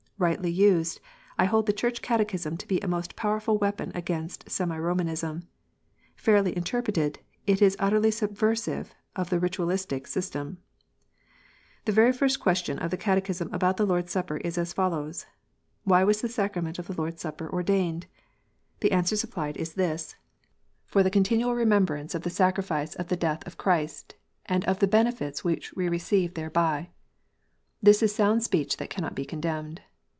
Rightly 0.21 0.51
used, 0.51 1.01
I 1.39 1.45
hold 1.45 1.65
the 1.65 1.73
Church 1.73 2.03
Catechism 2.03 2.55
to 2.57 2.67
be 2.67 2.79
a 2.81 2.87
most 2.87 3.15
powerful 3.15 3.57
weapon 3.57 3.91
against 3.95 4.51
semi 4.51 4.77
Romanism. 4.77 5.47
Fairly 6.15 6.55
interpreted, 6.55 7.17
it 7.47 7.59
is 7.59 7.75
utterly 7.79 8.11
subversive 8.11 8.93
of 9.15 9.31
the" 9.31 9.39
Ritualistic" 9.39 10.05
system. 10.05 10.59
The 11.85 11.91
very 11.91 12.13
first 12.13 12.39
question 12.39 12.77
of 12.77 12.91
the 12.91 12.97
Catechism 12.97 13.49
about 13.51 13.77
the 13.77 13.85
Lord 13.87 14.05
s 14.05 14.11
Supper 14.11 14.37
is 14.37 14.59
as 14.59 14.73
follows: 14.73 15.25
"Why 15.85 16.03
was 16.03 16.21
the 16.21 16.29
sacrament 16.29 16.77
of 16.77 16.85
the 16.85 16.93
Lord 16.93 17.15
s 17.15 17.21
Supper 17.21 17.49
ordained 17.49 18.03
1?" 18.03 18.11
The 18.81 18.91
answer 18.91 19.15
supplied 19.15 19.57
is 19.57 19.73
this: 19.73 20.15
"For 20.85 21.01
the 21.01 21.09
THE 21.09 21.17
LORD 21.19 21.25
S 21.25 21.29
SUPPEI;. 21.29 21.45
165 21.45 21.47
continual 21.49 21.55
remembrance 21.55 22.13
of 22.13 22.21
the 22.21 22.29
sacrifice 22.29 22.93
of 22.93 23.07
the 23.07 23.17
death 23.17 23.47
of 23.47 23.57
Christ, 23.57 24.13
and 24.45 24.63
of 24.65 24.77
the 24.77 24.85
benefits 24.85 25.43
which 25.43 25.73
we 25.73 25.89
receive 25.89 26.35
thereby." 26.35 26.89
This 27.81 28.03
is 28.03 28.13
sound 28.13 28.43
speech 28.43 28.77
that 28.77 28.91
cannot 28.91 29.15
be 29.15 29.25
condemned. 29.25 29.81